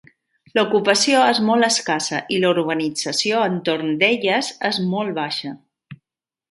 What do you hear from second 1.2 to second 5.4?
és molt escassa i la urbanització entorn d'elles és molt